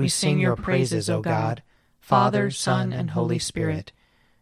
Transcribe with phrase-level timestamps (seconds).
[0.00, 1.62] we sing your praises, O God,
[1.98, 3.92] Father, Son, and Holy Spirit.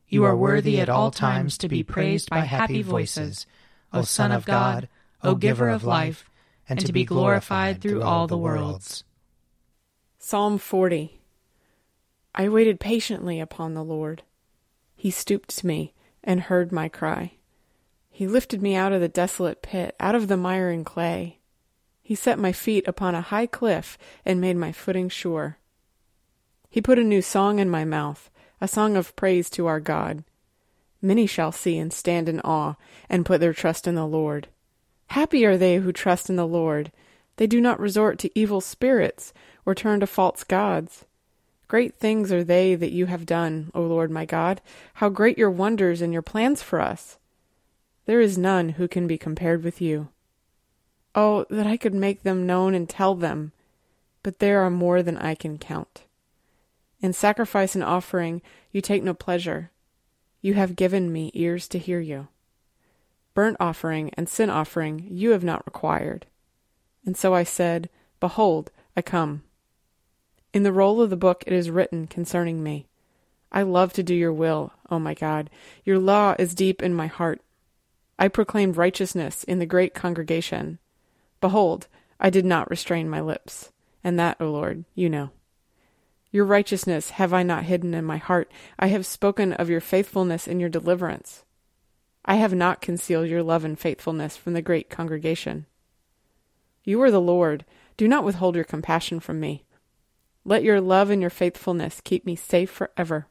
[0.06, 3.44] You are worthy at all times to be praised by happy voices,
[3.92, 4.88] O Son of God,
[5.24, 6.30] O Giver of life,
[6.68, 9.02] and to be glorified through all the worlds.
[10.20, 11.20] Psalm 40
[12.36, 14.22] I waited patiently upon the Lord.
[14.94, 17.32] He stooped to me and heard my cry.
[18.10, 21.37] He lifted me out of the desolate pit, out of the mire and clay.
[22.08, 25.58] He set my feet upon a high cliff and made my footing sure.
[26.70, 28.30] He put a new song in my mouth,
[28.62, 30.24] a song of praise to our God.
[31.02, 32.76] Many shall see and stand in awe
[33.10, 34.48] and put their trust in the Lord.
[35.08, 36.92] Happy are they who trust in the Lord.
[37.36, 39.34] They do not resort to evil spirits
[39.66, 41.04] or turn to false gods.
[41.66, 44.62] Great things are they that you have done, O Lord my God.
[44.94, 47.18] How great your wonders and your plans for us!
[48.06, 50.08] There is none who can be compared with you.
[51.20, 53.50] Oh, that I could make them known and tell them,
[54.22, 56.02] but there are more than I can count.
[57.00, 58.40] In sacrifice and offering
[58.70, 59.72] you take no pleasure.
[60.42, 62.28] You have given me ears to hear you.
[63.34, 66.26] Burnt offering and sin offering you have not required.
[67.04, 67.90] And so I said,
[68.20, 69.42] Behold, I come.
[70.52, 72.86] In the roll of the book it is written concerning me.
[73.50, 75.50] I love to do your will, O my God.
[75.84, 77.40] Your law is deep in my heart.
[78.20, 80.78] I proclaimed righteousness in the great congregation.
[81.40, 81.88] Behold,
[82.20, 83.72] I did not restrain my lips.
[84.04, 85.30] And that, O Lord, you know.
[86.30, 88.50] Your righteousness have I not hidden in my heart.
[88.78, 91.44] I have spoken of your faithfulness and your deliverance.
[92.24, 95.66] I have not concealed your love and faithfulness from the great congregation.
[96.84, 97.64] You are the Lord.
[97.96, 99.64] Do not withhold your compassion from me.
[100.44, 103.26] Let your love and your faithfulness keep me safe forever.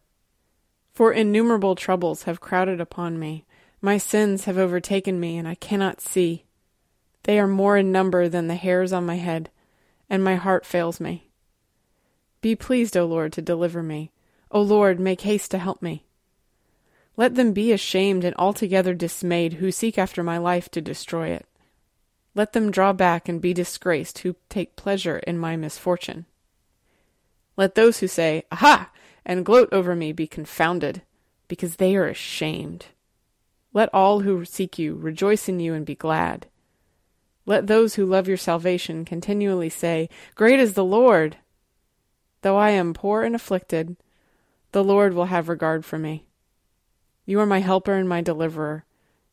[0.94, 3.45] For innumerable troubles have crowded upon me.
[3.81, 6.45] My sins have overtaken me, and I cannot see.
[7.27, 9.49] They are more in number than the hairs on my head,
[10.09, 11.29] and my heart fails me.
[12.39, 14.13] Be pleased, O Lord, to deliver me.
[14.49, 16.05] O Lord, make haste to help me.
[17.17, 21.45] Let them be ashamed and altogether dismayed who seek after my life to destroy it.
[22.33, 26.27] Let them draw back and be disgraced who take pleasure in my misfortune.
[27.57, 28.89] Let those who say, Aha!
[29.25, 31.01] and gloat over me be confounded,
[31.49, 32.85] because they are ashamed.
[33.73, 36.47] Let all who seek you rejoice in you and be glad.
[37.47, 41.38] Let those who love your salvation continually say, Great is the Lord!
[42.44, 43.97] Though I am poor and afflicted,
[44.74, 46.25] the Lord will have regard for me.
[47.25, 48.86] You are my helper and my deliverer.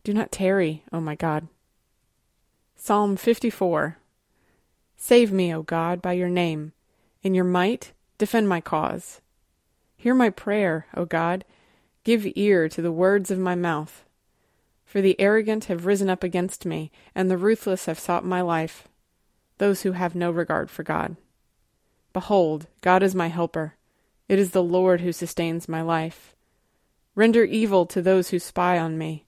[0.03, 1.49] Do not tarry, O my God.
[2.75, 3.99] Psalm 54
[4.97, 6.73] Save me, O God, by your name.
[7.23, 9.21] In your might, Defend my cause.
[9.97, 11.45] Hear my prayer, O God.
[12.05, 14.04] Give ear to the words of my mouth.
[14.95, 18.87] For the arrogant have risen up against me, and the ruthless have sought my life,
[19.59, 21.17] those who have no regard for God.
[22.13, 23.75] Behold, God is my helper.
[24.29, 26.37] It is the Lord who sustains my life.
[27.17, 29.27] Render evil to those who spy on me.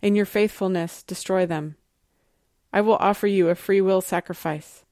[0.00, 1.74] In your faithfulness, destroy them.
[2.72, 4.84] I will offer you a free will sacrifice,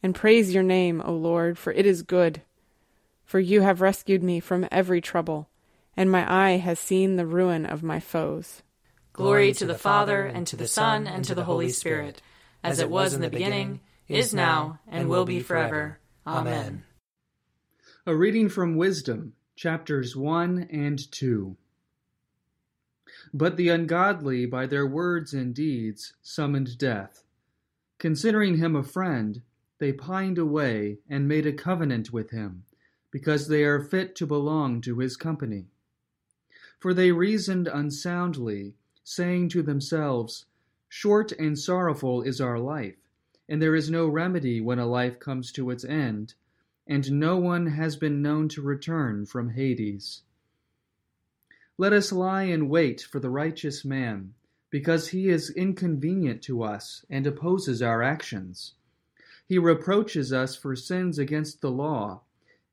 [0.00, 2.42] and praise your name, O Lord, for it is good
[3.24, 5.48] for you have rescued me from every trouble,
[5.96, 8.62] and my eye has seen the ruin of my foes.
[9.16, 12.20] Glory to the Father, and to the Son, and to the Holy Spirit,
[12.62, 15.98] as it was in the beginning, is now, and will be forever.
[16.26, 16.84] Amen.
[18.04, 21.56] A reading from Wisdom, chapters 1 and 2.
[23.32, 27.24] But the ungodly, by their words and deeds, summoned death.
[27.96, 29.40] Considering him a friend,
[29.78, 32.64] they pined away and made a covenant with him,
[33.10, 35.68] because they are fit to belong to his company.
[36.78, 38.74] For they reasoned unsoundly,
[39.08, 40.46] saying to themselves,
[40.88, 42.98] Short and sorrowful is our life,
[43.48, 46.34] and there is no remedy when a life comes to its end
[46.86, 50.22] and no one has been known to return from Hades.
[51.78, 54.34] Let us lie in wait for the righteous man,
[54.70, 58.74] because he is inconvenient to us and opposes our actions.
[59.46, 62.22] He reproaches us for sins against the law,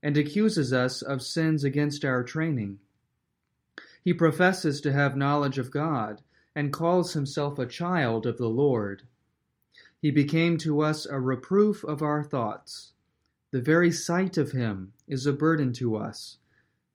[0.01, 2.79] and accuses us of sins against our training.
[4.03, 6.21] He professes to have knowledge of God,
[6.55, 9.03] and calls himself a child of the Lord.
[10.01, 12.93] He became to us a reproof of our thoughts
[13.53, 16.39] the very sight of him is a burden to us,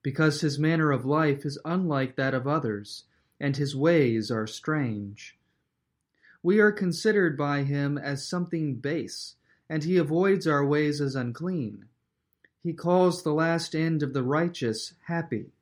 [0.03, 3.05] because his manner of life is unlike that of others,
[3.39, 5.39] and his ways are strange.
[6.43, 9.37] We are considered by him as something base,
[9.69, 11.85] and he avoids our ways as unclean.
[12.61, 15.53] He calls the last end of the righteous happy,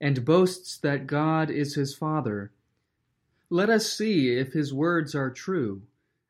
[0.00, 2.50] and boasts that God is his Father.
[3.50, 5.82] Let us see if his words are true,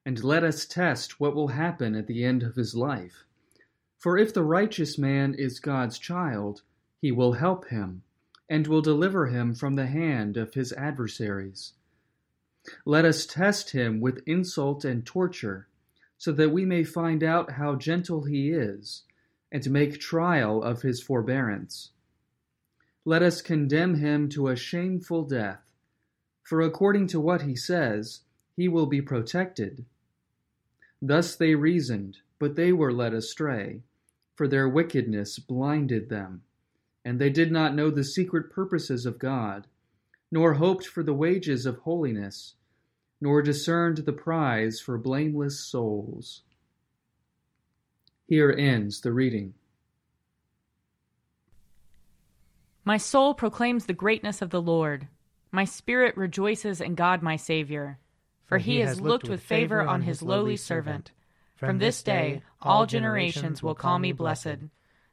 [0.05, 3.25] and let us test what will happen at the end of his life.
[3.99, 6.63] For if the righteous man is God's child,
[7.01, 8.03] he will help him,
[8.51, 11.73] and will deliver him from the hand of his adversaries.
[12.85, 15.69] Let us test him with insult and torture,
[16.19, 19.05] so that we may find out how gentle he is,
[19.51, 21.91] and make trial of his forbearance.
[23.05, 25.61] Let us condemn him to a shameful death,
[26.43, 28.21] for according to what he says,
[28.57, 29.85] he will be protected.
[31.03, 33.83] Thus they reasoned, but they were led astray
[34.35, 36.43] for their wickedness blinded them,
[37.05, 39.67] and they did not know the secret purposes of God,
[40.31, 42.55] nor hoped for the wages of holiness,
[43.21, 46.43] nor discerned the prize for blameless souls.
[48.27, 49.55] Here ends the reading.
[52.87, 55.09] My soul proclaims the greatness of the Lord.
[55.51, 57.99] My spirit rejoices in God my Saviour,
[58.45, 61.11] for he has looked with favor on his lowly servant.
[61.57, 64.59] From this day, all generations will call me blessed.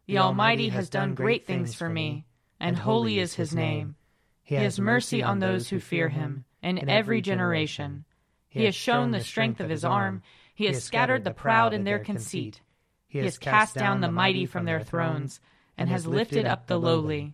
[0.05, 2.25] The Almighty has done great things for me,
[2.59, 3.95] and holy is his name.
[4.43, 8.03] He has mercy on those who fear him, in every generation.
[8.49, 10.23] He has shown the strength of his arm.
[10.53, 12.59] He has scattered the proud in their conceit.
[13.07, 15.39] He has cast down the mighty from their thrones,
[15.77, 17.33] and has lifted up the lowly.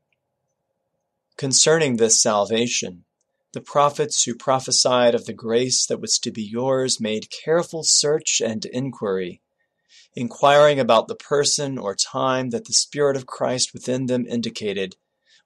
[1.41, 3.03] Concerning this salvation,
[3.53, 8.43] the prophets who prophesied of the grace that was to be yours made careful search
[8.45, 9.41] and inquiry,
[10.15, 14.97] inquiring about the person or time that the Spirit of Christ within them indicated,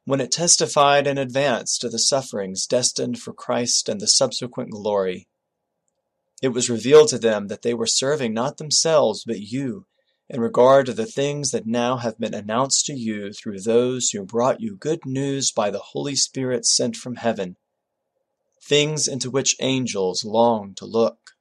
[0.04, 5.30] when it testified in advance to the sufferings destined for Christ and the subsequent glory.
[6.42, 9.86] It was revealed to them that they were serving not themselves but you,
[10.30, 14.26] in regard to the things that now have been announced to you through those who
[14.26, 17.58] brought you good news by the Holy Spirit sent from heaven
[18.66, 21.32] things into which angels long to look.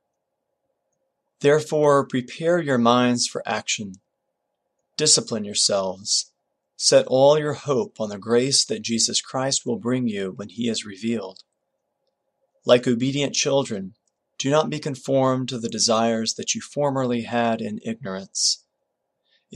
[1.41, 3.95] Therefore, prepare your minds for action.
[4.97, 6.33] Discipline yourselves.
[6.77, 10.69] Set all your hope on the grace that Jesus Christ will bring you when he
[10.69, 11.41] is revealed.
[12.67, 13.95] Like obedient children,
[14.39, 18.64] do not be conformed to the desires that you formerly had in ignorance.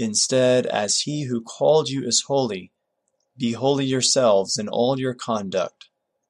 [0.00, 2.70] Instead, as he who called you is holy,
[3.36, 5.88] be holy yourselves in all your conduct,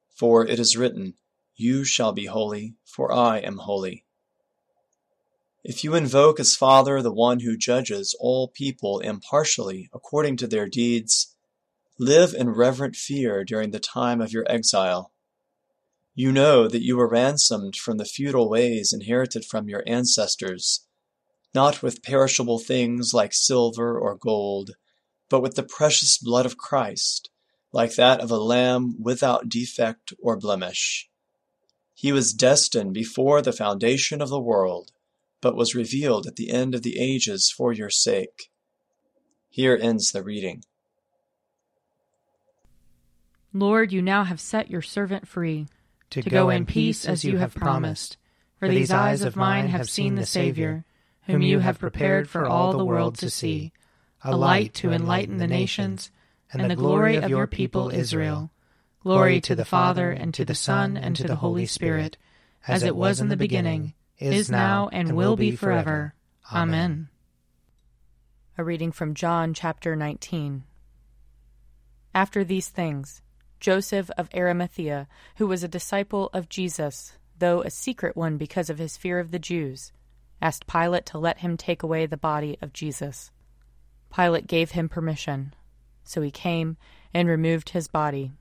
[0.09, 1.13] for it is written,
[1.55, 4.07] you shall be holy, for I am holy.
[5.63, 10.67] If you invoke as Father the one who judges all people impartially according to their
[10.67, 11.37] deeds,
[11.99, 15.13] live in reverent fear during the time of your exile.
[16.15, 20.88] You know that you were ransomed from the feudal ways inherited from your ancestors,
[21.55, 24.73] not with perishable things like silver or gold,
[25.29, 27.31] but with the precious blood of Christ,
[27.73, 31.09] like that of a lamb without defect or blemish.
[31.95, 34.93] He was destined before the foundation of the world,
[35.41, 38.51] but was revealed at the end of the ages for your sake.
[39.49, 40.63] Here ends the reading.
[43.53, 45.67] Lord, you now have set your servant free
[46.11, 48.17] to, to go in peace as you have promised.
[48.59, 50.85] For these eyes of mine have seen the Savior,
[51.29, 53.73] whom you have prepared for all the world to see,
[54.25, 56.11] a light to enlighten the nations,
[56.53, 58.51] and the glory of your people Israel.
[59.03, 62.17] Glory to the Father, and to the Son, and to the Holy Spirit,
[62.67, 66.15] as it was in the beginning, is now, and will be forever.
[66.53, 67.09] Amen.
[68.57, 70.65] A reading from John chapter 19.
[72.15, 73.23] After these things,
[73.61, 75.07] Joseph of Arimathea,
[75.37, 79.31] who was a disciple of Jesus, though a secret one because of his fear of
[79.31, 79.93] the Jews,
[80.41, 83.31] asked Pilate to let him take away the body of Jesus.
[84.15, 85.55] Pilate gave him permission,
[86.05, 86.77] so he came
[87.13, 88.33] and removed his body.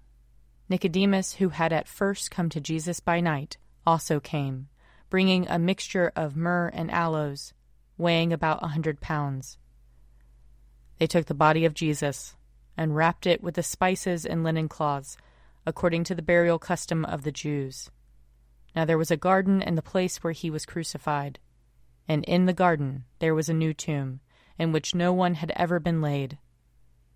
[0.69, 4.67] Nicodemus, who had at first come to Jesus by night, also came,
[5.09, 7.53] bringing a mixture of myrrh and aloes,
[7.97, 9.57] weighing about a hundred pounds.
[10.99, 12.35] They took the body of Jesus
[12.75, 15.17] and wrapped it with the spices and linen cloths,
[15.65, 17.89] according to the burial custom of the Jews.
[18.75, 21.39] Now there was a garden in the place where he was crucified,
[22.07, 24.19] and in the garden there was a new tomb,
[24.57, 26.37] in which no one had ever been laid.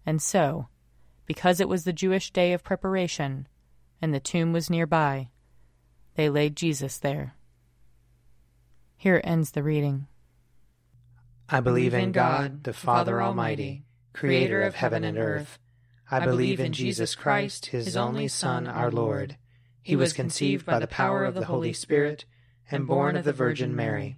[0.05, 0.67] And so,
[1.25, 3.47] because it was the Jewish day of preparation,
[4.01, 5.29] and the tomb was nearby,
[6.15, 7.35] they laid Jesus there.
[8.97, 10.07] Here ends the reading.
[11.49, 13.83] I believe in God, the Father Almighty,
[14.13, 15.59] creator of heaven and earth.
[16.09, 19.37] I believe in Jesus Christ, his only Son, our Lord.
[19.81, 22.25] He was conceived by the power of the Holy Spirit
[22.69, 24.17] and born of the Virgin Mary.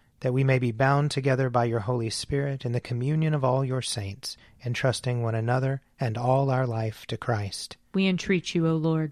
[0.21, 3.65] That we may be bound together by your Holy Spirit in the communion of all
[3.65, 7.77] your saints, entrusting one another and all our life to Christ.
[7.93, 9.11] We entreat you, O Lord.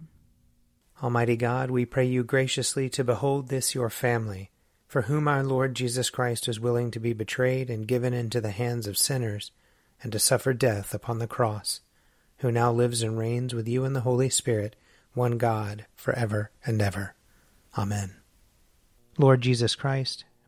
[1.02, 4.52] Almighty God, we pray you graciously to behold this your family,
[4.88, 8.52] for whom our Lord Jesus Christ was willing to be betrayed and given into the
[8.52, 9.52] hands of sinners,
[10.04, 11.80] and to suffer death upon the cross,
[12.40, 14.76] who now lives and reigns with you in the Holy Spirit,
[15.14, 17.16] one God, for ever and ever.
[17.78, 18.16] Amen.
[19.18, 20.26] Lord Jesus Christ,